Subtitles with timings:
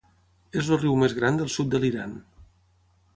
[0.61, 2.17] És el riu més gran del sud de l'Iran.